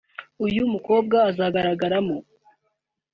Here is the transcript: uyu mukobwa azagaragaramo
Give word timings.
uyu 0.45 0.61
mukobwa 0.73 1.17
azagaragaramo 1.29 2.17